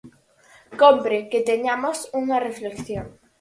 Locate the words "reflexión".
2.47-3.05